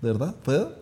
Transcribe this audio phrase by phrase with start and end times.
[0.00, 0.34] ¿De verdad?
[0.44, 0.76] ¿Puedo?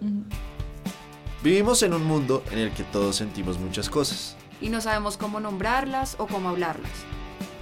[1.43, 4.36] Vivimos en un mundo en el que todos sentimos muchas cosas.
[4.60, 6.90] Y no sabemos cómo nombrarlas o cómo hablarlas.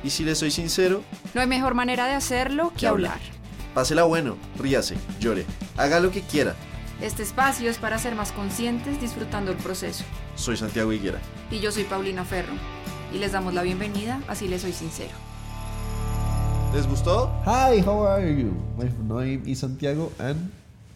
[0.02, 3.18] Y si le soy sincero, No hay mejor manera de hacerlo que hablar.
[3.74, 5.44] pásela bueno, ríase, llore,
[5.76, 6.54] haga lo que quiera.
[7.00, 10.04] Este espacio es para ser más conscientes disfrutando el proceso.
[10.36, 11.18] Soy Santiago Higuera.
[11.50, 12.52] Y yo soy Paulina Ferro.
[13.12, 15.12] Y les damos la bienvenida, así les soy sincero.
[16.72, 17.32] ¿Les gustó?
[17.46, 18.52] Hi, how are you?
[18.76, 20.50] My name is Santiago and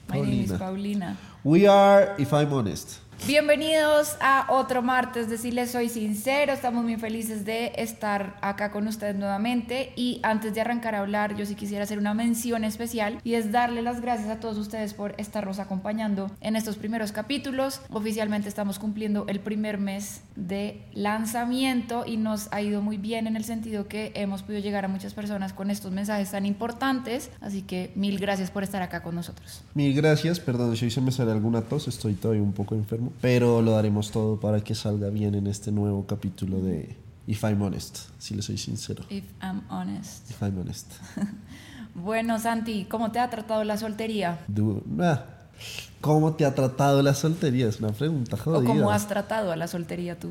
[0.08, 0.58] My name is Paulina.
[0.58, 1.16] Paulina.
[1.44, 3.00] We are, if I'm honest.
[3.26, 6.52] Bienvenidos a otro martes de Si les soy sincero.
[6.52, 9.92] Estamos muy felices de estar acá con ustedes nuevamente.
[9.96, 13.52] Y antes de arrancar a hablar, yo sí quisiera hacer una mención especial y es
[13.52, 17.82] darle las gracias a todos ustedes por estarnos acompañando en estos primeros capítulos.
[17.90, 23.36] Oficialmente estamos cumpliendo el primer mes de lanzamiento y nos ha ido muy bien en
[23.36, 27.30] el sentido que hemos podido llegar a muchas personas con estos mensajes tan importantes.
[27.40, 29.62] Así que mil gracias por estar acá con nosotros.
[29.74, 33.07] Mil gracias, perdón si hoy se me sale alguna tos, estoy todavía un poco enfermo,
[33.20, 36.96] pero lo daremos todo para que salga bien en este nuevo capítulo de
[37.26, 39.04] If I'm Honest, si le soy sincero.
[39.10, 40.30] If I'm honest.
[40.30, 40.92] If I'm Honest.
[41.94, 44.38] Bueno, Santi, ¿cómo te ha tratado la soltería?
[44.46, 45.24] Du- ah,
[46.00, 47.66] ¿Cómo te ha tratado la soltería?
[47.68, 48.68] Es una pregunta ¿O jodida.
[48.72, 50.28] cómo has tratado a la soltería tú?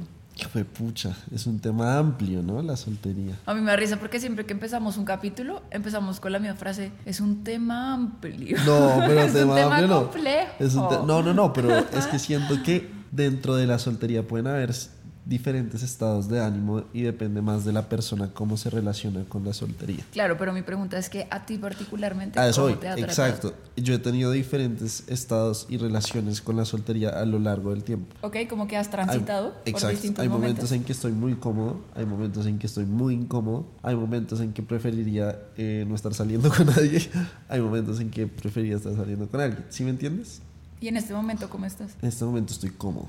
[0.54, 2.62] De pucha, es un tema amplio, ¿no?
[2.62, 3.36] La soltería.
[3.46, 6.56] A mí me da risa porque siempre que empezamos un capítulo, empezamos con la misma
[6.56, 8.58] frase, es un tema amplio.
[8.66, 10.04] No, pero es tema un tema amplio no.
[10.12, 10.52] complejo.
[10.60, 14.28] Es un te- no, no, no, pero es que siento que dentro de la soltería
[14.28, 14.74] pueden haber
[15.28, 19.54] diferentes estados de ánimo y depende más de la persona cómo se relaciona con la
[19.54, 20.06] soltería.
[20.12, 22.94] Claro, pero mi pregunta es que a ti particularmente, A eso ¿cómo voy, te ha
[22.98, 23.54] exacto.
[23.76, 28.16] Yo he tenido diferentes estados y relaciones con la soltería a lo largo del tiempo.
[28.22, 29.98] Ok, como que has Hay- transitado por exacto.
[30.22, 30.30] Hay momentos.
[30.32, 34.40] momentos en que estoy muy cómodo, hay momentos en que estoy muy incómodo, hay momentos
[34.40, 37.10] en que preferiría eh, no estar saliendo con nadie,
[37.50, 39.66] hay momentos en que preferiría estar saliendo con alguien.
[39.70, 40.42] ¿Sí me entiendes?
[40.80, 41.92] ¿Y en este momento cómo estás?
[42.02, 43.08] En este momento estoy cómodo.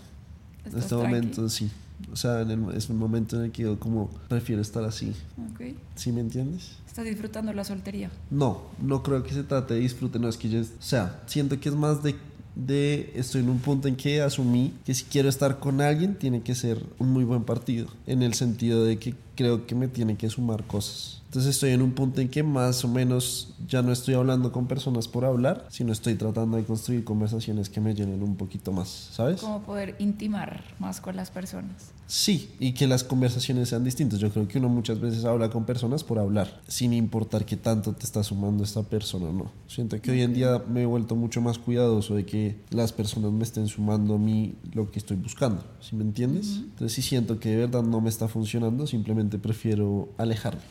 [0.64, 1.08] En ¿Estás este tranqui?
[1.14, 1.70] momento sí.
[2.12, 5.12] O sea, en el- es un momento en el que yo como prefiero estar así.
[5.52, 5.74] Ok.
[5.96, 6.76] ¿Sí me entiendes?
[6.86, 8.10] ¿Estás disfrutando la soltería?
[8.30, 11.58] No, no creo que se trate de disfrute, no es que yo, o sea, siento
[11.60, 12.14] que es más de,
[12.58, 16.42] de, estoy en un punto en que asumí que si quiero estar con alguien tiene
[16.42, 20.16] que ser un muy buen partido, en el sentido de que creo que me tiene
[20.16, 21.22] que sumar cosas.
[21.26, 24.66] Entonces estoy en un punto en que más o menos ya no estoy hablando con
[24.66, 29.10] personas por hablar, sino estoy tratando de construir conversaciones que me llenen un poquito más,
[29.12, 29.40] ¿sabes?
[29.40, 31.92] ¿Cómo poder intimar más con las personas?
[32.08, 34.18] Sí, y que las conversaciones sean distintas.
[34.18, 37.92] Yo creo que uno muchas veces habla con personas por hablar, sin importar qué tanto
[37.92, 39.52] te está sumando esta persona o no.
[39.66, 43.30] Siento que hoy en día me he vuelto mucho más cuidadoso de que las personas
[43.32, 46.46] me estén sumando a mí lo que estoy buscando, ¿sí me entiendes?
[46.56, 50.62] Entonces si siento que de verdad no me está funcionando, simplemente prefiero alejarme.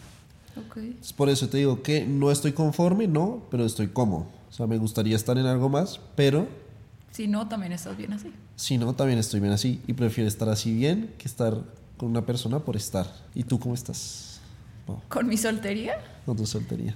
[0.58, 0.78] Ok.
[1.00, 4.25] Es por eso te digo que no estoy conforme, no, pero estoy cómodo.
[4.50, 6.48] O sea, me gustaría estar en algo más, pero
[7.12, 8.31] Si no, también estás bien así.
[8.57, 11.56] Si no, también estoy bien así y prefiero estar así bien que estar
[11.95, 13.07] con una persona por estar.
[13.34, 14.41] ¿Y tú cómo estás?
[15.07, 15.97] ¿Con mi soltería?
[16.25, 16.94] con tu soltería.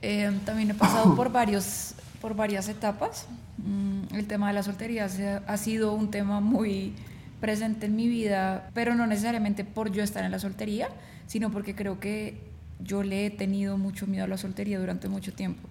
[0.00, 3.26] Eh, también he pasado por, varios, por varias etapas.
[3.58, 5.08] Mm, el tema de la soltería
[5.46, 6.94] ha sido un tema muy
[7.40, 10.88] presente en mi vida, pero no necesariamente por yo estar en la soltería,
[11.26, 12.40] sino porque creo que
[12.80, 15.68] yo le he tenido mucho miedo a la soltería durante mucho tiempo,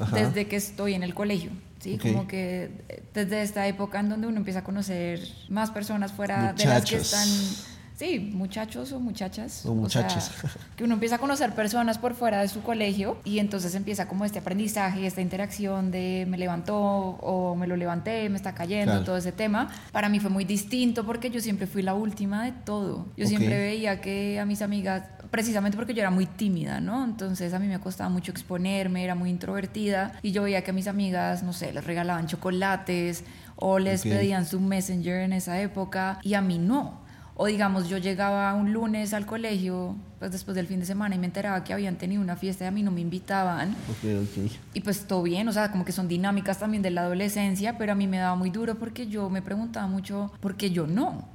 [0.00, 0.16] Ajá.
[0.16, 1.50] desde que estoy en el colegio.
[1.80, 1.94] ¿sí?
[1.94, 2.02] Ok.
[2.02, 6.52] Como que eh, desde esta época en donde uno empieza a conocer más personas fuera
[6.52, 7.12] de las que Muchachos.
[7.12, 7.74] están...
[7.96, 9.60] Sí, muchachos o muchachas.
[9.60, 10.30] O sea, muchachos.
[10.76, 14.24] que uno empieza a conocer personas por fuera de su colegio y entonces empieza como
[14.24, 19.04] este aprendizaje, esta interacción de me levantó o me lo levanté, me está cayendo, Claro.
[19.04, 19.70] todo ese tema.
[19.92, 23.06] Para mí fue muy distinto porque yo siempre fui la última de todo.
[23.16, 23.28] Yo Ok.
[23.28, 27.02] siempre veía que a mis amigas, precisamente porque yo era muy tímida, ¿no?
[27.02, 30.74] Entonces a mí me costaba mucho exponerme, era muy introvertida y yo veía que a
[30.74, 33.24] mis amigas, no sé, les regalaban chocolates
[33.56, 37.02] o les pedían su messenger en esa época y a mí no.
[37.34, 41.18] O digamos, yo llegaba un lunes al colegio, pues después del fin de semana y
[41.18, 43.72] me enteraba que habían tenido una fiesta y a mí no me invitaban.
[43.90, 44.52] Ok, ok.
[44.74, 47.90] Y pues todo bien, o sea, como que son dinámicas también de la adolescencia, pero
[47.90, 51.33] a mí me daba muy duro porque yo me preguntaba mucho, ¿por qué yo no?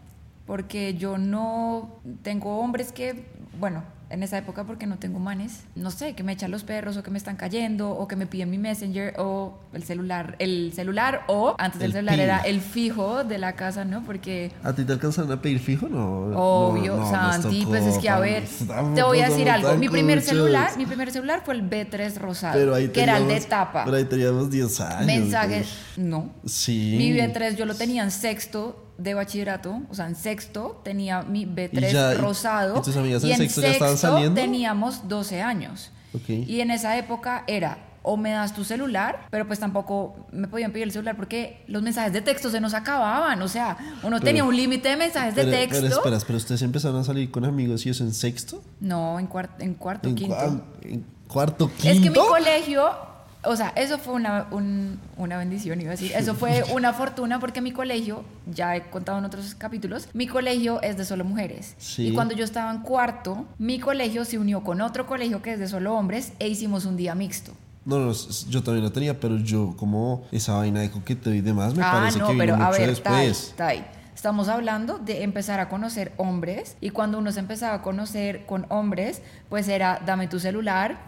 [0.49, 3.23] Porque yo no tengo hombres que,
[3.59, 6.97] bueno, en esa época porque no tengo manes, no sé, que me echan los perros
[6.97, 10.73] o que me están cayendo o que me piden mi messenger o el celular, el
[10.73, 14.03] celular o antes del El celular era el fijo de la casa, ¿no?
[14.03, 15.87] Porque ¿A ti te alcanzaron a pedir fijo?
[15.87, 16.31] No.
[16.35, 19.29] Obvio, no, no, Santi, nos pues tocó, es que a ver, Estamos- te voy a
[19.29, 19.75] decir algo.
[19.77, 20.29] Mi primer cuchos.
[20.31, 23.49] celular, mi primer celular fue el B3 rosado, Pero ahí que era el de teníamos-
[23.49, 23.85] tapa.
[23.85, 25.05] Pero ahí teníamos 10 años.
[25.05, 26.31] Mensajes, no.
[26.43, 26.95] Sí.
[26.97, 31.45] Mi B3 yo lo tenía en sexto de bachillerato, o sea, en sexto tenía mi
[31.45, 32.77] B3 Y ya- y- rosado.
[32.77, 34.39] ¿y tus amigas en y en sexto ya estaban saliendo?
[34.39, 35.91] teníamos 12 años.
[36.27, 40.71] Y en esa época era o me das tu celular, pero pues tampoco me podían
[40.71, 44.43] pedir el celular porque los mensajes de texto se nos acababan, o sea, uno tenía
[44.43, 45.81] un límite de mensajes de Pero, texto.
[45.81, 48.63] pero espera, pero ustedes empezaron a salir con amigos y eso en sexto?
[48.79, 50.33] No, en, cuar- en cuarto, En, quinto.
[50.35, 51.89] cua- en cuarto, quinto.
[51.89, 52.89] Es que mi colegio,
[53.43, 56.11] o sea, eso fue una, un- una bendición, iba a decir.
[56.15, 60.81] Eso fue una fortuna porque mi colegio, ya he contado en otros capítulos, mi colegio
[60.81, 61.75] es de solo mujeres.
[61.77, 62.07] Sí.
[62.07, 65.59] Y cuando yo estaba en cuarto, mi colegio se unió con otro colegio que es
[65.59, 67.53] de solo hombres e hicimos un día mixto.
[67.85, 68.11] No, no,
[68.49, 71.91] yo también lo tenía, pero yo como esa vaina de coqueteo y demás me ah,
[71.93, 73.53] parece no, que vino pero a mucho ver, Tai, después.
[73.55, 78.45] Tai, Estamos hablando de empezar a conocer hombres y cuando uno se empezaba a conocer
[78.45, 80.99] con hombres, pues era dame tu celular,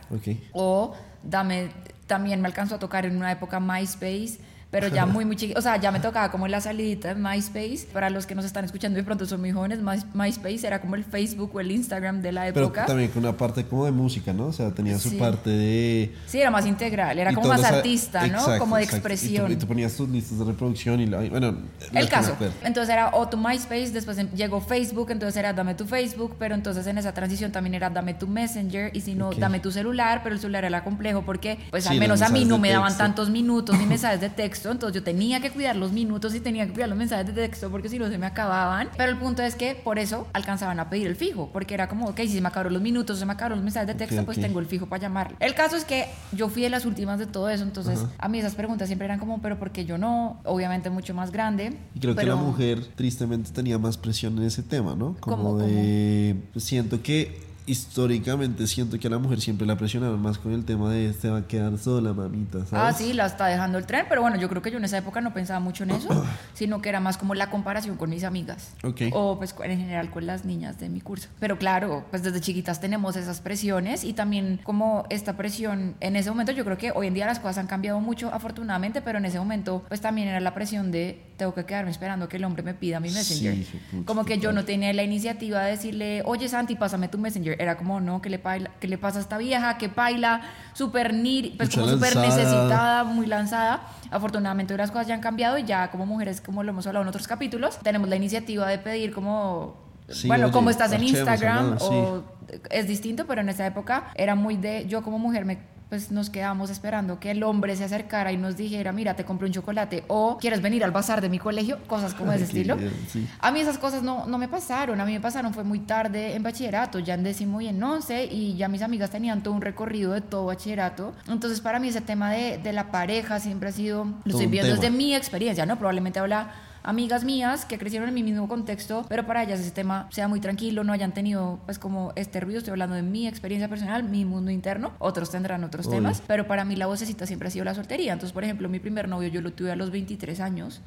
[0.54, 1.72] o dame,
[2.12, 4.38] también me alcanzó a tocar en una época MySpace,
[4.72, 7.88] pero ya muy, muy chiquito, o sea, ya me tocaba como la salidita de MySpace.
[7.94, 10.82] Para los que nos están escuchando y de pronto son muy jóvenes, My- MySpace era
[10.82, 12.86] como el Facebook o el Instagram de la Pero época.
[12.88, 14.48] también con una parte como de música, ¿no?
[14.48, 15.18] O sea, tenía su Sí.
[15.18, 16.16] parte de...
[16.26, 18.38] Sí, era más integral, era y como más artista, ¿no?
[18.40, 18.98] Exacto, como de exacto.
[18.98, 19.52] Y tú- expresión.
[19.52, 21.18] Y tú, ponías tus listas de reproducción y la...
[21.30, 21.58] Bueno,
[21.94, 22.36] El caso.
[22.64, 26.56] Entonces era o tu MySpace, después em- llegó Facebook, entonces era dame tu Facebook, pero
[26.56, 29.36] entonces en esa transición también era dame tu Messenger y si no, Ok.
[29.36, 32.46] dame tu celular, pero el celular era complejo porque pues Sí, al menos a mí
[32.46, 35.92] no me daban tantos minutos ni mensajes de texto, entonces yo tenía que cuidar los
[35.92, 38.90] minutos y tenía que cuidar los mensajes de texto porque si no se me acababan.
[38.98, 42.08] Pero el punto es que por eso alcanzaban a pedir el fijo, porque era como,
[42.08, 44.40] ok, si se me acabaron los minutos, se me acabaron los mensajes de texto, pues
[44.40, 45.38] tengo el fijo para llamarle.
[45.40, 48.40] El caso es que yo fui de las últimas de todo eso, entonces a mí
[48.40, 50.40] esas preguntas siempre eran como, pero ¿por qué yo no?
[50.44, 51.74] Obviamente mucho más grande.
[51.96, 55.16] Y creo que la mujer tristemente tenía más presión en ese tema, ¿no?
[55.20, 56.36] Como ¿Cómo, de...
[56.54, 60.66] pues, siento que históricamente siento que a la mujer siempre la presionaron más con el
[60.66, 62.74] tema de se va a quedar sola, mamita, ¿sabes?
[62.74, 64.98] Ah, sí, la está dejando el tren, pero bueno, yo creo que yo en esa
[64.98, 68.24] época no pensaba mucho en eso, sino que era más como la comparación con mis
[68.24, 68.74] amigas.
[68.84, 69.02] Ok.
[69.14, 71.30] O pues en general con las niñas de mi curso.
[71.40, 76.30] Pero claro, pues desde chiquitas tenemos esas presiones y también como esta presión en ese
[76.30, 79.26] momento, yo creo que hoy en día las cosas han cambiado mucho afortunadamente, pero en
[79.26, 82.62] ese momento pues también era la presión de tengo que quedarme esperando que el hombre
[82.62, 83.56] me pida mi Sí, messenger.
[83.66, 87.60] sí, como que yo no tenía la iniciativa de decirle, oye Santi, pásame tu messenger.
[87.60, 89.80] Era como, no, ¿qué le, paila- qué le pasa a esta vieja?
[89.80, 90.42] Que paila,
[90.74, 91.16] súper
[91.58, 93.88] pues como súper necesitada, muy lanzada.
[94.12, 97.10] Afortunadamente las cosas ya han cambiado y ya como mujeres, como lo hemos hablado en
[97.10, 99.78] otros capítulos, tenemos la iniciativa de pedir como,
[100.10, 102.22] Sí, bueno, oye, como estás en Instagram o
[102.70, 105.58] es distinto, pero en esa época era muy de, yo como mujer me
[105.92, 109.48] pues nos quedábamos esperando que el hombre se acercara y nos dijera, mira, te compré
[109.48, 112.60] un chocolate o quieres venir al bazar de mi colegio, cosas como ese Ay, qué
[112.60, 112.78] estilo.
[112.78, 113.28] bien, sí.
[113.42, 116.34] A mí esas cosas no, no me pasaron, a mí me pasaron fue muy tarde
[116.34, 119.60] en bachillerato, ya en décimo y en once, y ya mis amigas tenían todo un
[119.60, 121.14] recorrido de todo bachillerato.
[121.28, 124.74] Entonces para mí ese tema de, de la pareja siempre ha sido, lo estoy viendo
[124.74, 125.76] desde mi experiencia, ¿no?
[125.76, 130.08] Probablemente habla amigas mías que crecieron en mi mismo contexto, pero para ellas ese tema
[130.12, 133.68] sea muy tranquilo, no hayan tenido pues como este ruido, estoy hablando de mi experiencia
[133.68, 137.52] personal, mi mundo interno, otros tendrán otros temas, pero para mí la vocecita siempre ha
[137.52, 138.14] sido la soltería.
[138.14, 140.82] Entonces, por ejemplo, mi primer novio yo lo tuve a los 23 años,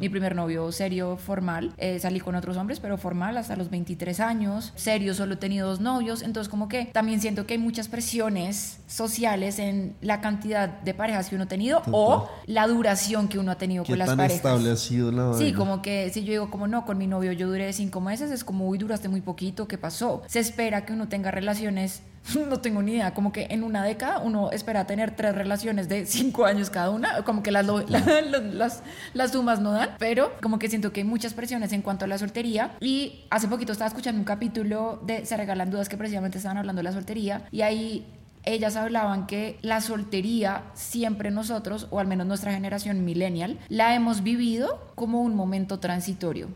[0.00, 4.20] mi primer novio serio, formal, eh, salí con otros hombres, pero formal hasta los 23
[4.20, 7.88] años, serio solo he tenido dos novios, entonces como que también siento que hay muchas
[7.88, 13.38] presiones sociales en la cantidad de parejas que uno ha tenido o la duración que
[13.38, 14.36] uno ha tenido ¿Qué con las tan parejas.
[14.36, 15.58] estable ha sido la Sí, vaina?
[15.58, 18.44] como que si yo digo como no, con mi novio yo duré cinco meses, es
[18.44, 20.22] como, uy, duraste muy poquito, ¿qué pasó?
[20.26, 22.02] Se espera que uno tenga relaciones,
[22.48, 26.04] no tengo ni idea, como que en una década uno espera tener tres relaciones de
[26.06, 28.00] cinco años cada una, como que las, lo- la-
[28.52, 28.82] las,
[29.14, 32.08] las sumas no dan, pero como que siento que hay muchas presiones en cuanto a
[32.08, 36.38] la soltería y hace poquito estaba escuchando un capítulo de Se Regalan Dudas que precisamente
[36.38, 38.06] estaban hablando de la soltería y ahí
[38.44, 44.22] ellas hablaban que la soltería siempre nosotros, o al menos nuestra generación millennial, la hemos
[44.22, 46.48] vivido como un momento transitorio.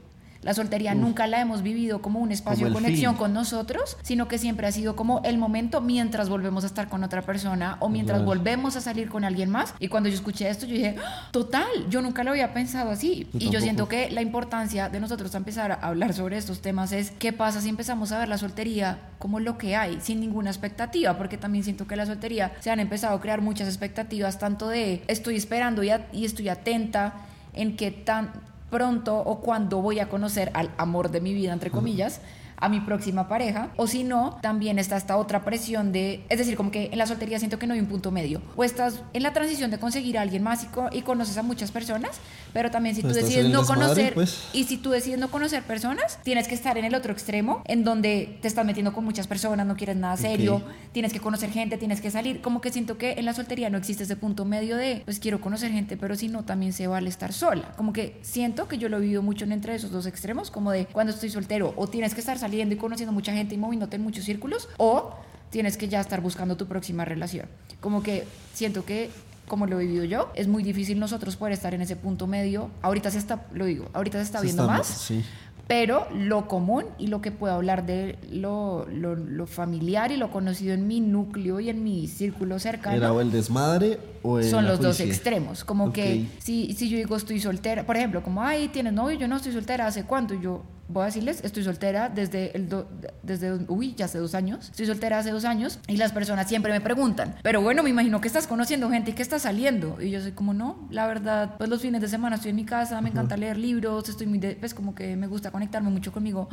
[0.43, 3.19] La soltería nunca la hemos vivido como un espacio Como de conexión fin.
[3.19, 7.05] con nosotros, sino que siempre ha sido como el momento mientras volvemos a estar con
[7.05, 8.27] otra persona o mientras Claro.
[8.27, 9.75] volvemos a salir con alguien más.
[9.79, 11.29] Y cuando yo escuché esto, yo dije, ¡Ah!
[11.31, 13.29] total, yo nunca lo había pensado así.
[13.33, 16.93] Yo y yo siento que la importancia de nosotros empezar a hablar sobre estos temas
[16.93, 20.51] es qué pasa si empezamos a ver la soltería como lo que hay, sin ninguna
[20.51, 24.69] expectativa, porque también siento que la soltería se han empezado a crear muchas expectativas, tanto
[24.69, 27.15] de estoy esperando y, a- y estoy atenta
[27.55, 28.31] en qué tan
[28.73, 32.23] pronto o cuando voy a conocer al amor de mi vida, entre comillas,
[32.63, 36.57] a mi próxima pareja, o si no, también está esta otra presión de, es decir,
[36.57, 39.23] como que en la soltería siento que no hay un punto medio, o estás en
[39.23, 42.21] la transición de conseguir a alguien más y, co- y conoces a muchas personas,
[42.53, 44.45] pero también si tú Pues decides no conocer, pues.
[44.53, 47.83] y si tú decides no conocer personas, tienes que estar en el otro extremo, en
[47.85, 50.63] donde te estás metiendo con muchas personas, no quieres nada serio, Ok.
[50.93, 52.41] tienes que conocer gente, tienes que salir.
[52.43, 55.41] Como que siento que en la soltería no existe ese punto medio de, pues quiero
[55.41, 57.73] conocer gente, pero si no, también se vale estar sola.
[57.77, 60.71] Como que siento que yo lo he vivido mucho en entre esos dos extremos, como
[60.71, 63.97] de cuando estoy soltero, o tienes que estar saliendo y conociendo mucha gente y moviéndote
[63.97, 65.15] en muchos círculos, o
[65.51, 67.47] tienes que ya estar buscando tu próxima relación.
[67.81, 69.11] Como que siento que
[69.49, 72.71] como lo he vivido yo, es muy difícil nosotros poder estar en ese punto medio.
[72.81, 75.23] Ahorita se está, lo digo, ahorita se está Se viendo está- más, sí.
[75.67, 80.31] pero lo común y lo que puedo hablar de lo, lo- lo familiar y lo
[80.31, 84.49] conocido en mi núcleo y en mi círculo cercano ¿Era o el desmadre o el
[84.49, 85.65] son los dos extremos.
[85.65, 86.43] Como que Ok.
[86.43, 89.53] si, si yo digo estoy soltera, por ejemplo, como, ay, tienes novio, yo no estoy
[89.53, 90.35] soltera, ¿hace cuánto?
[90.35, 92.89] Y yo voy a decirles, estoy soltera desde, el do-
[93.23, 94.69] desde, uy, ya hace dos años.
[94.71, 98.21] Estoy soltera hace dos años y las personas siempre me preguntan, pero bueno, me imagino
[98.21, 100.01] que estás conociendo gente y que estás saliendo.
[100.01, 102.65] Y yo soy como, no, la verdad, pues los fines de semana estoy en mi
[102.65, 106.13] casa, me encanta leer libros, estoy muy, de- pues como que me gusta conectarme mucho
[106.13, 106.49] conmigo.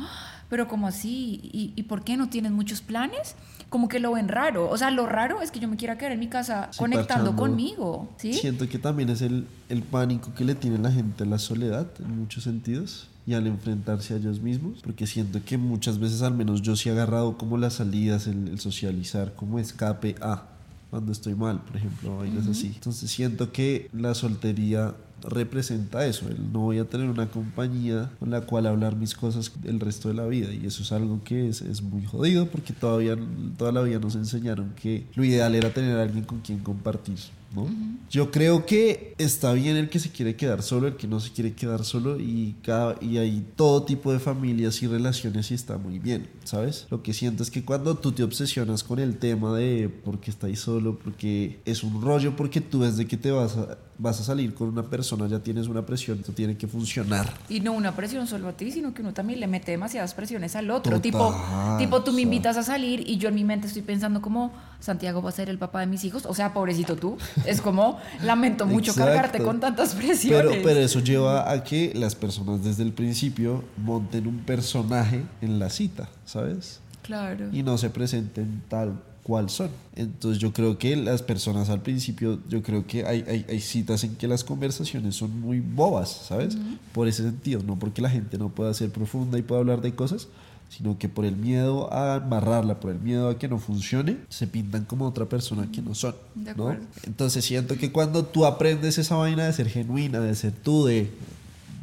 [0.48, 3.34] Pero como así, ¿Y, ¿y por qué no tienes muchos planes?
[3.68, 4.68] Como que lo ven raro.
[4.70, 7.06] O sea, lo raro es que yo me quiera quedar en mi casa Sí, conectando
[7.32, 7.36] parchando.
[7.36, 8.08] conmigo.
[8.16, 8.32] ¿sí?
[8.32, 11.86] Siento que también es el, el pánico que le tiene la gente a la soledad
[11.98, 16.34] en muchos sentidos y al enfrentarse a ellos mismos, porque siento que muchas veces al
[16.34, 20.46] menos yo sí he agarrado como las salidas, el, el socializar como escape a
[20.90, 22.72] cuando estoy mal, por ejemplo, vainas así.
[22.74, 28.30] Entonces siento que la soltería representa eso, el no voy a tener una compañía con
[28.30, 31.48] la cual hablar mis cosas el resto de la vida y eso es algo que
[31.48, 33.18] es, es muy jodido porque todavía
[33.58, 37.18] toda la vida nos enseñaron que lo ideal era tener a alguien con quien compartir.
[37.54, 37.68] ¿No?
[38.10, 41.32] Yo creo que está bien el que se quiere quedar solo, el que no se
[41.32, 45.78] quiere quedar solo y, cada, y hay todo tipo de familias y relaciones y está
[45.78, 46.86] muy bien, ¿sabes?
[46.90, 50.30] Lo que siento es que cuando tú te obsesionas con el tema de por qué
[50.30, 54.24] estáis solo, porque es un rollo, porque tú desde que te vas a, vas a
[54.24, 57.30] salir con una persona ya tienes una presión, esto tiene que funcionar.
[57.48, 60.56] Y no una presión solo a ti, sino que uno también le mete demasiadas presiones
[60.56, 60.92] al otro.
[60.92, 61.34] Total, tipo,
[61.78, 65.20] tipo, tú me invitas a salir y yo en mi mente estoy pensando como Santiago
[65.20, 66.24] va a ser el papá de mis hijos.
[66.24, 67.18] O sea, pobrecito tú.
[67.44, 69.12] Es como, lamento mucho Exacto.
[69.12, 70.50] cargarte con tantas presiones.
[70.50, 75.58] Pero, pero eso lleva a que las personas desde el principio monten un personaje en
[75.58, 76.80] la cita, ¿sabes?
[77.02, 77.48] Claro.
[77.50, 78.92] y no se presenten tal
[79.30, 79.70] cual son.
[79.94, 84.02] Entonces yo creo que las personas al principio, yo creo que hay, hay, hay citas
[84.02, 86.58] en que las conversaciones son muy bobas, ¿sabes?
[86.92, 89.94] Por ese sentido, no porque la gente no pueda ser profunda y pueda hablar de
[89.94, 90.26] cosas,
[90.68, 94.48] sino que por el miedo a amarrarla, por el miedo a que no funcione, se
[94.48, 96.16] pintan como otra persona que no son.
[96.34, 96.64] De ¿no?
[96.64, 96.86] acuerdo.
[97.04, 101.08] Entonces siento que cuando tú aprendes esa vaina de ser genuina, de ser tú, de...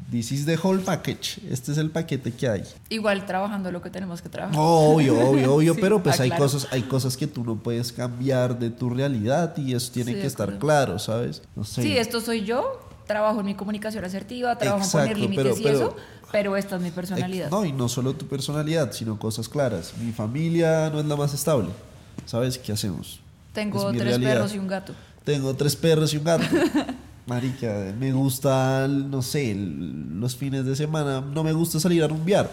[0.09, 1.37] This is the whole package.
[1.49, 2.63] Este es el paquete que hay.
[2.89, 4.55] Igual trabajando lo que tenemos que trabajar.
[4.57, 6.43] Obvio, obvio, obvio, Sí, pero pues hay claro.
[6.45, 10.21] cosas, hay cosas que tú no puedes cambiar de tu realidad y eso tiene Sí,
[10.21, 11.41] que estar claro, ¿sabes?
[11.57, 11.81] No sé.
[11.81, 12.81] Sí, esto soy yo.
[13.05, 15.95] Trabajo en mi comunicación asertiva, trabajo en poner Exacto, límites y pero- eso,
[16.31, 17.49] pero esta es mi personalidad.
[17.51, 19.93] No, y no solo tu personalidad, sino cosas claras.
[19.99, 21.69] Mi familia no es la más estable.
[22.25, 23.19] ¿Sabes qué hacemos?
[23.53, 24.33] Tengo tres realidad.
[24.35, 24.93] perros y un gato.
[25.23, 26.45] Tengo tres perros y un gato.
[27.27, 32.49] Marica, me gusta, no sé, los fines de semana, no me gusta salir a rumbear.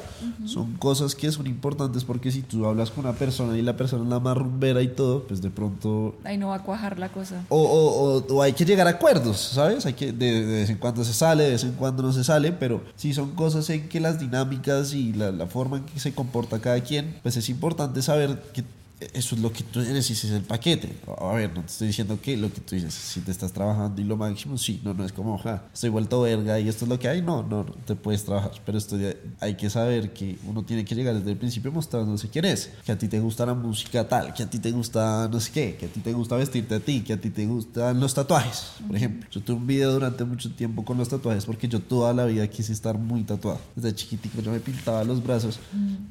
[0.46, 4.02] Son cosas que son importantes porque si tú hablas con una persona y la persona
[4.02, 6.16] es la más rumbera y todo, pues de pronto...
[6.24, 7.44] Ahí no va a cuajar la cosa.
[7.48, 9.86] O, o- o- o hay que llegar a acuerdos, ¿sabes?
[9.86, 12.24] Hay que, de, de vez en cuando se sale, de vez en cuando no se
[12.24, 16.00] sale, pero si son cosas en que las dinámicas y la, la forma en que
[16.00, 18.64] se comporta cada quien, pues es importante saber que
[19.00, 20.92] eso es lo que tú eres y ese es el paquete.
[21.18, 24.00] A ver, no te estoy diciendo que lo que tú dices, si te estás trabajando
[24.00, 26.88] y lo máximo, sí, no, no es como, ja, estoy vuelto verga y esto es
[26.88, 28.96] lo que hay, no, no, no, te puedes trabajar, pero esto
[29.40, 32.92] hay que saber que uno tiene que llegar desde el principio mostrándose quién es, que
[32.92, 35.76] a ti te gusta la música tal, que a ti te gusta no sé qué,
[35.76, 38.72] que a ti te gusta vestirte a ti, que a ti te gustan los tatuajes,
[38.86, 39.28] por ejemplo.
[39.30, 42.46] Yo tuve un video durante mucho tiempo con los tatuajes porque yo toda la vida
[42.46, 43.60] quise estar muy tatuado.
[43.74, 45.58] Desde chiquitico yo me pintaba los brazos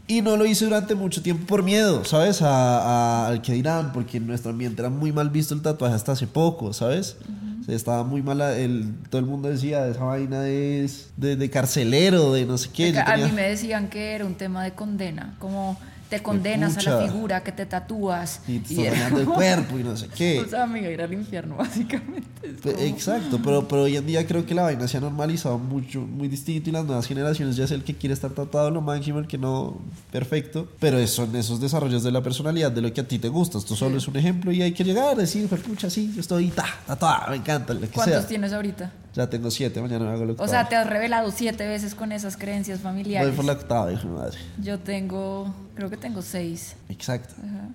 [0.08, 2.42] y no lo hice durante mucho tiempo por miedo, ¿sabes?
[2.42, 5.96] A, a- al que dirán, porque en nuestro ambiente era muy mal visto el tatuaje
[5.96, 7.18] hasta hace poco, ¿sabes?
[7.62, 11.50] O sea, estaba muy mala, el, todo el mundo decía, esa vaina es de, de
[11.50, 12.98] carcelero, de no sé qué.
[13.00, 15.78] A tenía- mí me decían que era un tema de condena, como
[16.18, 17.12] te condenas a la pucha.
[17.12, 18.42] figura que te tatúas.
[18.48, 20.40] y te y era el cuerpo y no sé qué.
[20.40, 22.24] O sea, amiga, ir al infierno, básicamente.
[22.62, 26.02] Como- Exacto, pero, pero hoy en día creo que la vaina se ha normalizado mucho,
[26.02, 29.20] muy distinto y las nuevas generaciones ya es el que quiere estar tratado lo máximo,
[29.20, 33.08] el que no, perfecto, pero son esos desarrollos de la personalidad, de lo que a
[33.08, 35.58] ti te gusta, esto solo es un ejemplo y hay que llegar a decir, "Fue
[35.58, 38.28] pucha, sí, yo estoy ta, tatuada, me encanta, lo que ¿Cuántos sea.
[38.28, 38.92] tienes ahorita?
[39.14, 42.12] Ya tengo siete, mañana me hago lo O sea, te has revelado siete veces con
[42.12, 43.36] esas creencias Voy familiares.
[43.36, 44.38] por la octava, hijo de madre.
[44.60, 46.76] Yo tengo, creo que tengo seis.
[46.90, 47.36] Exacto.
[47.38, 47.68] Ajá.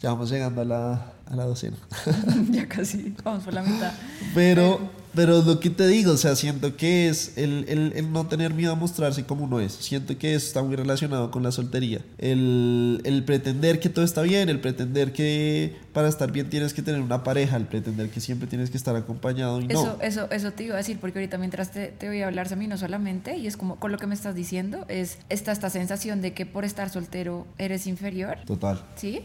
[0.00, 1.76] Ya vamos llegando a la, a la docena.
[2.50, 3.92] ya casi, vamos por la mitad.
[4.34, 4.80] Pero,
[5.14, 8.54] pero lo que te digo, o sea, siento que es el, el- el no tener
[8.54, 9.72] miedo a mostrarse como uno es.
[9.72, 12.00] Siento que eso está muy relacionado con la soltería.
[12.18, 16.82] El, el pretender que todo está bien, el pretender que para estar bien tienes que
[16.82, 19.80] tener una pareja, el pretender que siempre tienes que estar acompañado y no.
[19.80, 22.48] Eso, eso, eso te iba a decir, porque ahorita mientras te, te voy a hablar
[22.56, 25.68] mí no solamente, y es como con lo que me estás diciendo, es esta, esta
[25.70, 28.80] sensación de que por estar soltero eres inferior, Total.
[28.96, 29.20] ¿sí?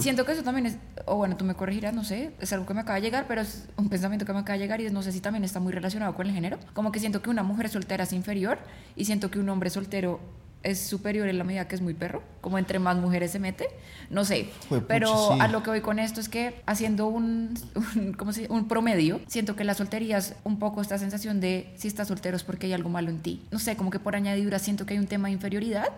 [0.00, 2.74] siento que eso también es, o bueno, tú me corregirás, no sé, es algo que
[2.74, 5.02] me acaba de llegar, pero es un pensamiento que me acaba de llegar y no
[5.02, 6.58] sé si también está muy relacionado con el género.
[6.72, 8.58] Como que siento que una mujer soltera es inferior
[8.96, 10.20] y siento que un hombre soltero
[10.64, 13.68] es superior en la medida que es muy perro, como entre más mujeres se mete,
[14.10, 14.48] no sé,
[14.88, 15.38] pero sí.
[15.40, 18.52] a lo que voy con esto es que haciendo un, un, ¿cómo se dice?
[18.52, 22.36] un promedio, siento que la soltería es un poco esta sensación de si estás soltero
[22.36, 24.94] es porque hay algo malo en ti, no sé, como que por añadidura siento que
[24.94, 25.88] hay un tema de inferioridad,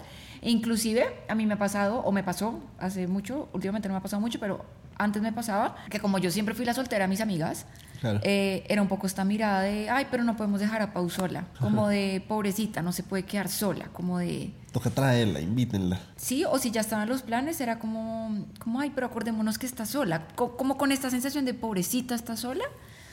[0.43, 3.99] e inclusive a mí me ha pasado, o me pasó hace mucho, últimamente no me
[3.99, 4.65] ha pasado mucho, pero
[4.99, 7.67] antes me pasaba que como yo siempre fui la soltera de mis amigas,
[8.01, 8.21] Claro.
[8.25, 11.47] eh, era un poco esta mirada de, ay, pero no podemos dejar a Pau sola,
[11.61, 14.53] como de pobrecita, no se puede quedar sola, como de...
[14.71, 15.99] Toca traerla, invítenla.
[16.17, 19.87] Sí, o si ya estaban los planes, era como, como ay, pero acordémonos que está
[19.87, 20.29] sola.
[20.35, 22.65] Co- como con esta sensación de pobrecita está sola.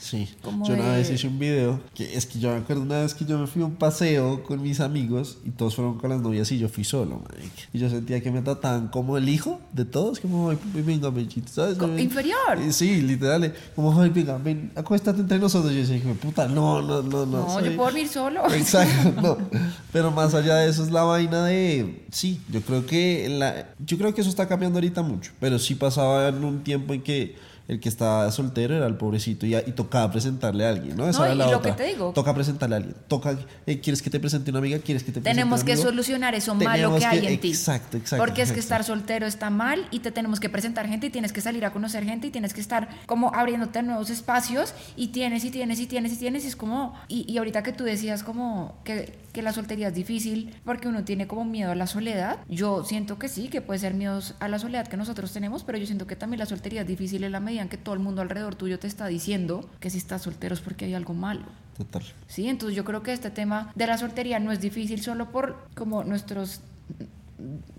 [0.03, 3.00] Sí, Como yo una vez hice un video, que es que yo me acuerdo una
[3.00, 6.10] vez que yo me fui a un paseo con mis amigos y todos fueron con
[6.10, 7.53] las novias y yo fui solo, marica.
[7.72, 11.48] Y yo sentía que me trataban como el hijo de todos, como, "Ay, venga, Mechito",
[11.53, 11.77] ¿sabes?
[11.77, 12.57] Co- inferior.
[12.60, 15.72] Eh, Sí, literal, eh, como, ay, venga, ven, acuéstate entre nosotros.
[15.72, 17.38] Y yo decía, puta, no, no, no, no.
[17.43, 18.53] No, soy- yo puedo dormir solo.
[18.53, 19.38] Exacto, no.
[19.93, 22.02] Pero más allá de eso es la vaina de.
[22.13, 25.32] Sí, yo creo que la, yo creo que eso está cambiando ahorita mucho.
[25.39, 29.46] Pero sí pasaba en un tiempo en que el que estaba soltero era el pobrecito
[29.46, 31.08] y, y tocaba presentarle a alguien, ¿no?
[31.08, 31.74] Esa No, era y la lo otra.
[31.77, 32.12] que te digo.
[32.13, 32.96] Toca presentarle a alguien.
[33.08, 34.79] Toca, eh, ¿quieres que te presente una amiga?
[34.79, 37.48] ¿Quieres que te presente Tenemos que solucionar eso malo Tenemos que hay que- en ti.
[37.51, 38.22] Exacto, exacto.
[38.24, 38.82] Porque es que exacto.
[38.82, 41.72] estar soltero está mal y te tenemos que presentar gente y tienes que salir a
[41.72, 45.88] conocer gente y tienes que estar como abriéndote nuevos espacios y tienes y tienes y
[45.88, 49.41] tienes y tienes y es como, y, y ahorita que tú decías como que, que
[49.41, 52.02] la soltería es difícil porque uno tiene como miedo a la soledad,
[52.50, 55.77] yo siento que sí, que puede ser miedos a la soledad que nosotros tenemos, pero
[55.77, 58.01] yo siento que también la soltería es difícil en la medida en que todo el
[58.01, 61.45] mundo alrededor tuyo te está diciendo que si estás soltero es porque hay algo malo.
[61.77, 62.03] Total.
[62.27, 65.67] Sí, entonces yo creo que este tema de la soltería no es difícil solo por
[65.75, 66.62] como nuestros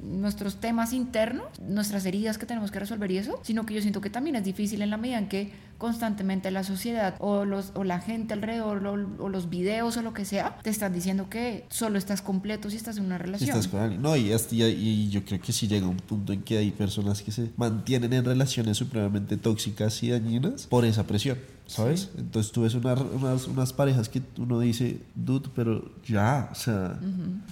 [0.02, 4.00] nuestros temas internos, nuestras heridas que tenemos que resolver y eso, sino que yo siento
[4.00, 7.84] que también es difícil en la medida en que constantemente la sociedad o, los, o
[7.84, 8.92] la gente alrededor o,
[9.24, 12.76] o los videos o lo que sea te están diciendo que solo estás completo si
[12.76, 13.50] estás en una Si relación.
[13.50, 14.00] estás con alguien.
[14.02, 16.70] No, y, hasta- y, y yo creo que sí llega un punto en que hay
[16.70, 22.10] personas que se mantienen en relaciones supremamente tóxicas y dañinas por esa presión, ¿sabes?
[22.18, 26.98] Entonces tú ves una- unas, unas parejas que uno dice, dude, pero ya, o sea,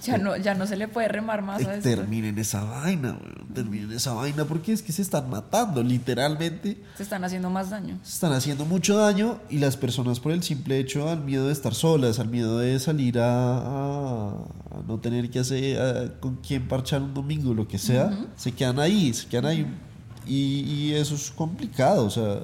[0.03, 1.89] Ya no, ya no se le puede remar más a eh, esto.
[1.89, 6.81] terminen esa vaina, weón, terminen esa vaina porque es que se están matando, literalmente.
[6.95, 7.97] Se están haciendo más daño.
[8.03, 11.53] Se están haciendo mucho daño y las personas por el simple hecho al miedo de
[11.53, 14.29] estar solas, al miedo de salir a, a-
[14.71, 18.51] a no tener que hacer a- con quién parchar un domingo, lo que sea, se
[18.51, 19.65] quedan ahí, se quedan ahí
[20.25, 22.39] y, y eso es complicado, o sea,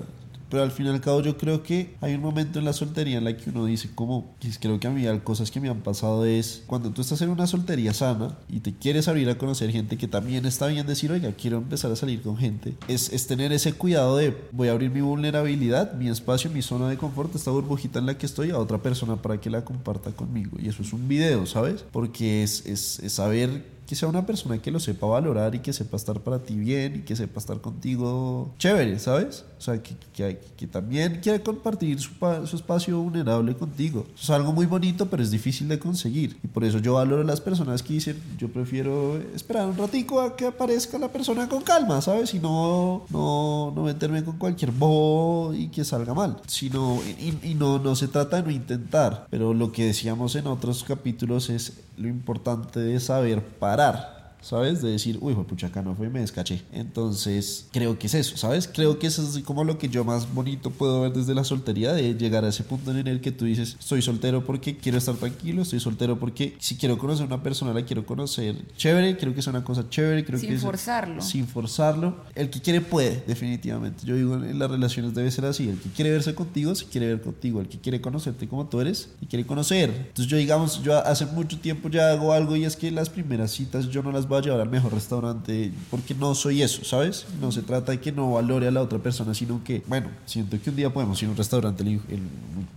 [0.49, 3.17] pero al fin y al cabo yo creo que hay un momento en la soltería
[3.17, 5.81] en la que uno dice como, que creo que a mí cosas que me han
[5.81, 9.71] pasado es cuando tú estás en una soltería sana y te quieres abrir a conocer
[9.71, 13.27] gente que también está bien decir, oiga, quiero empezar a salir con gente, es, es
[13.27, 17.35] tener ese cuidado de voy a abrir mi vulnerabilidad, mi espacio, mi zona de confort,
[17.35, 20.57] esta burbujita en la que estoy a otra persona para que la comparta conmigo.
[20.59, 21.85] Y eso es un video, ¿sabes?
[21.91, 25.73] Porque es, es, es saber que sea una persona que lo sepa valorar y que
[25.73, 29.45] sepa estar para ti bien y que sepa estar contigo chévere, ¿sabes?
[29.57, 32.11] O sea, que, que, que también quiere compartir su,
[32.45, 34.05] su espacio vulnerable contigo.
[34.13, 36.37] Eso es algo muy bonito, pero es difícil de conseguir.
[36.43, 40.21] Y por eso yo valoro a las personas que dicen, yo prefiero esperar un ratico
[40.21, 42.35] a que aparezca la persona con calma, ¿sabes?
[42.35, 46.39] Y no, no, no meterme con cualquier bobo y que salga mal.
[46.45, 50.45] Sino, y, y no, no se trata de no intentar, pero lo que decíamos en
[50.45, 54.18] otros capítulos es lo importante de saber parar parar.
[54.41, 54.81] ¿Sabes?
[54.81, 56.61] De decir, uy, pucha, acá no fue, me descaché.
[56.71, 58.67] Entonces, creo que es eso, ¿sabes?
[58.71, 61.93] Creo que eso es como lo que yo más bonito puedo ver desde la soltería,
[61.93, 65.15] de llegar a ese punto en el que tú dices, estoy soltero porque quiero estar
[65.15, 69.33] tranquilo, estoy soltero porque si quiero conocer a una persona, la quiero conocer chévere, quiero
[69.35, 71.21] que sea una cosa chévere, creo Sin que es- forzarlo.
[71.21, 72.15] sin forzarlo.
[72.35, 74.05] El que quiere puede, definitivamente.
[74.05, 75.69] Yo digo, en las relaciones debe ser así.
[75.69, 77.61] El que quiere verse contigo, se quiere ver contigo.
[77.61, 79.89] El que quiere conocerte como tú eres, y quiere conocer.
[79.89, 83.51] Entonces yo, digamos, yo hace mucho tiempo ya hago algo y es que las primeras
[83.51, 87.25] citas yo no las voy a llevar al mejor restaurante porque no soy eso, ¿sabes?
[87.41, 90.57] No se trata de que no valore a la otra persona, sino que, bueno, siento
[90.61, 92.21] que un día podemos ir a un restaurante, el, el,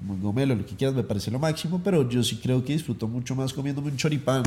[0.01, 3.07] muy gomelo, lo que quieras, me parece lo máximo, pero yo sí creo que disfruto
[3.07, 4.43] mucho más comiéndome un choripán,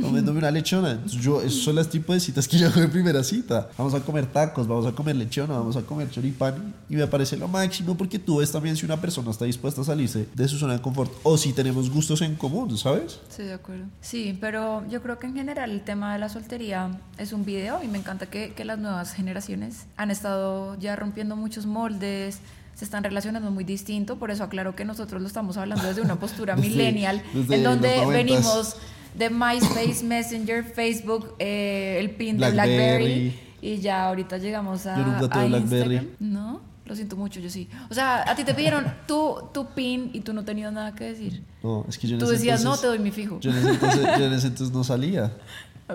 [0.00, 0.92] comiéndome una lechona.
[0.92, 3.68] Entonces yo, esos son las tipos de citas que yo hago en primera cita.
[3.76, 7.36] Vamos a comer tacos, vamos a comer lechona, vamos a comer choripán y me parece
[7.36, 10.58] lo máximo porque tú ves también si una persona está dispuesta a salirse de su
[10.58, 13.18] zona de confort o si tenemos gustos en común, ¿sabes?
[13.28, 13.84] Estoy de acuerdo.
[14.00, 17.82] Sí, pero yo creo que en general el tema de la soltería es un video
[17.82, 22.40] y me encanta que, que las nuevas generaciones han estado ya rompiendo muchos moldes,
[22.80, 26.18] se están relacionando muy distinto, por eso aclaro que nosotros lo estamos hablando desde una
[26.18, 28.76] postura millennial, en donde los venimos
[29.14, 33.38] de MySpace, Messenger, Facebook, eh, el pin de Blackberry.
[33.62, 34.96] Y ya ahorita llegamos a.
[34.96, 35.56] A Blackberry.
[35.56, 36.06] Instagram.
[36.18, 37.68] No, lo siento mucho, yo sí.
[37.90, 41.04] O sea, a ti te pidieron tu, tu pin y tú no tenías nada que
[41.04, 41.44] decir.
[41.62, 43.38] No, es que yo en Tú ese decías, no, te doy mi fijo.
[43.40, 45.32] Yo en, ese entonces, yo en ese entonces no salía.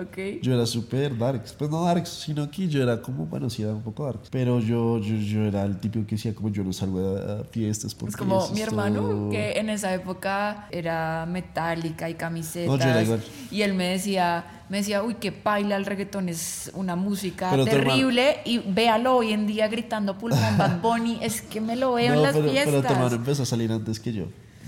[0.00, 0.42] Ok.
[0.42, 1.52] Yo era súper darks.
[1.52, 4.28] Pues no darks, sino que yo era como, bueno, sí era un poco darks.
[4.30, 7.94] Pero yo, yo, yo era el tipo que decía como yo no salgo a, fiestas
[7.94, 12.66] porque Es como mi hermano, todo- que en esa época era metálica y camisetas.
[12.68, 13.22] No, yo era igual.
[13.50, 17.64] Y él me decía, me decía, uy, que paila el reggaetón es una música Pero
[17.64, 18.38] terrible.
[18.44, 22.18] Y véalo hoy en día gritando pulmón Bad Bunny, es que me lo veo No,
[22.18, 22.74] en las pero, fiestas.
[22.74, 24.24] pero tu hermano empezó a salir antes que yo.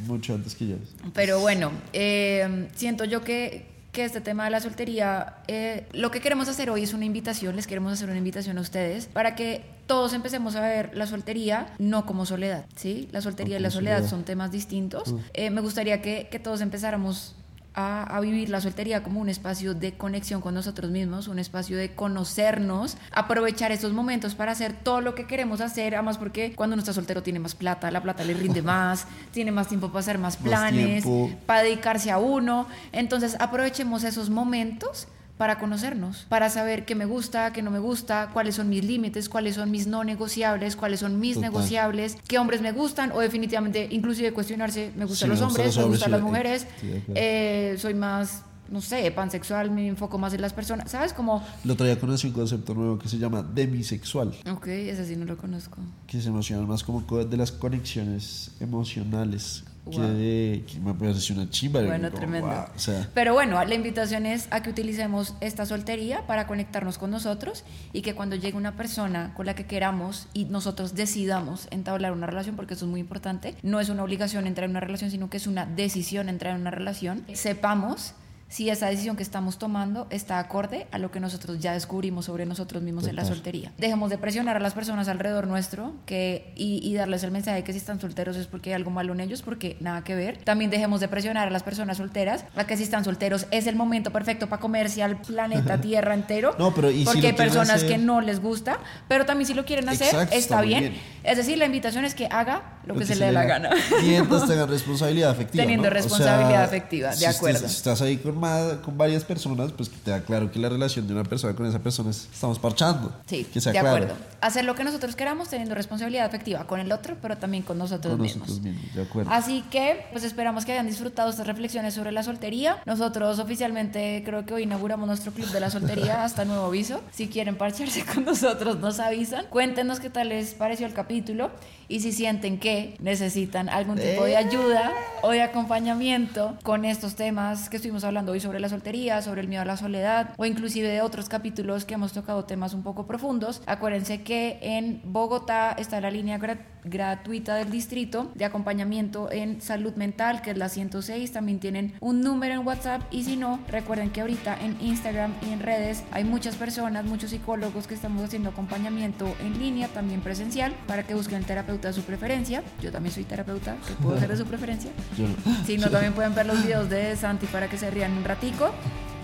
[0.07, 0.77] Mucho antes que yo.
[1.13, 3.67] Pero bueno, eh, siento yo que,
[3.99, 7.57] que este tema de la soltería, eh, lo que queremos hacer hoy es una invitación,
[7.57, 11.75] les queremos hacer una invitación a ustedes para que todos empecemos a ver la soltería
[11.81, 13.09] no como soledad, ¿sí?
[13.11, 14.07] La soltería No y la soledad.
[14.09, 15.13] son temas distintos.
[15.13, 15.19] Mm.
[15.35, 17.35] Eh, me gustaría que, que todos empezáramos
[17.75, 21.77] a, a vivir la soltería como un espacio de conexión con nosotros mismos, un espacio
[21.77, 26.75] de conocernos, aprovechar estos momentos para hacer todo lo que queremos hacer, además porque cuando
[26.75, 30.01] uno está soltero tiene más plata, la plata le rinde más, tiene más tiempo para
[30.01, 31.05] hacer más planes,
[31.47, 32.67] para dedicarse a uno.
[32.93, 38.31] Entonces aprovechemos esos momentos para conocernos, para saber qué me gusta, qué no me gusta,
[38.33, 41.51] cuáles son mis límites, cuáles son mis no negociables, cuáles son mis Total.
[41.51, 45.67] negociables, qué hombres me gustan o definitivamente inclusive cuestionarse, me gustan Sí, los me hombres,
[45.67, 47.13] los me gustan las mujeres, sí, acuerdo.
[47.15, 51.13] eh, soy más, no sé, pansexual, me enfoco más en las personas, ¿sabes?
[51.13, 55.15] Como, El otro día conocí un concepto nuevo que se llama demisexual, ok, ese sí
[55.17, 55.79] no lo conozco.
[56.09, 59.65] que se emociona más como co- de las conexiones emocionales.
[59.91, 60.09] Que, Wow.
[60.09, 61.81] de- que me parece una chimba.
[61.83, 62.47] Bueno, como, tremendo.
[62.49, 66.99] wow, o sea, Pero bueno, la invitación es a que utilicemos esta soltería para conectarnos
[66.99, 71.69] con nosotros y que cuando llegue una persona con la que queramos y nosotros decidamos
[71.71, 74.81] entablar una relación, porque eso es muy importante, no es una obligación entrar en una
[74.81, 78.15] relación, sino que es una decisión entrar en una relación, sepamos
[78.49, 82.47] si esa decisión que estamos tomando está acorde a lo que nosotros ya descubrimos sobre
[82.47, 83.73] nosotros mismos en la soltería.
[83.77, 87.65] Dejemos de presionar a las personas alrededor nuestro que, y, y darles el mensaje de
[87.65, 90.39] que si están solteros es porque hay algo malo en ellos, porque nada que ver.
[90.39, 93.77] También dejemos de presionar a las personas solteras a que si están solteros es el
[93.77, 96.57] momento perfecto para comerse al planeta Tierra entero.
[96.59, 97.89] No, pero ¿y si porque lo hay personas hacer?
[97.89, 100.95] que no les gusta, pero también si lo quieren hacer Exacto, está, bien.
[101.23, 103.71] Es decir, la invitación es que haga lo, que, se, le dé la gana.
[104.03, 105.63] Mientras tengan responsabilidad afectiva.
[105.63, 105.89] Teniendo ¿no?
[105.91, 107.61] O sea, responsabilidad afectiva, de si acuerdo.
[107.61, 110.69] si estás ahí con, más, con varias personas, pues que te da claro que la
[110.69, 113.15] relación de una persona con esa persona es, estamos parchando.
[113.27, 113.97] Sí, que sea de claro.
[113.97, 114.15] acuerdo.
[114.41, 118.13] Hacer lo que nosotros queramos teniendo responsabilidad afectiva con el otro, pero también con nosotros
[118.13, 118.49] Con mismos.
[118.49, 119.31] nosotros mismos, de acuerdo.
[119.31, 122.79] Así que, pues esperamos que hayan disfrutado estas reflexiones sobre la soltería.
[122.87, 127.01] Nosotros oficialmente creo que hoy inauguramos nuestro club de la soltería hasta nuevo aviso.
[127.13, 129.47] Si quieren parcharse con nosotros, nos avisan.
[129.51, 131.51] Cuéntenos qué tal les pareció el capítulo
[131.89, 137.69] y si sienten que necesitan algún tipo de ayuda o de acompañamiento con estos temas
[137.71, 140.89] que estuvimos hablando hoy sobre la soltería, sobre el miedo a la soledad o inclusive
[140.89, 143.63] de otros capítulos que hemos tocado temas un poco profundos.
[143.67, 149.95] Acuérdense que en Bogotá está la línea gra- gratuita del distrito de acompañamiento en salud
[149.95, 151.33] mental, que es la 106.
[151.33, 155.53] También tienen un número en WhatsApp y si no, recuerden que ahorita en Instagram y
[155.53, 160.73] en redes hay muchas personas, muchos psicólogos que estamos haciendo acompañamiento en línea, también presencial,
[160.87, 161.45] para que busquen el
[161.79, 162.63] terapeuta de su preferencia.
[162.83, 164.91] Yo también soy terapeuta, que puedo ser de su preferencia.
[165.67, 168.71] Si no, también pueden ver los videos de Santi para que se rían un ratico.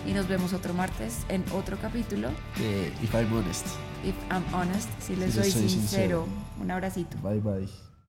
[0.06, 2.28] Y nos vemos otro martes en otro capítulo.
[2.60, 3.66] Eh, if I'm honest.
[4.04, 5.80] If I'm honest, si les Si les soy soy sincero.
[5.80, 6.26] sincero.
[6.60, 7.16] Un abracito.
[7.22, 7.83] Bye bye.